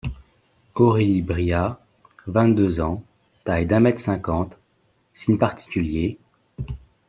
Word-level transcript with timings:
Aurélie 0.73 1.21
Briat,— 1.21 1.79
vingt-deux 2.25 2.81
ans,— 2.81 3.03
taille 3.45 3.67
d'un 3.67 3.81
mètre 3.81 4.01
cinquante; 4.01 4.57
signes 5.13 5.37
particuliers… 5.37 6.17